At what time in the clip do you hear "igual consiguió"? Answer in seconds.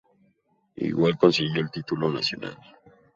0.77-1.61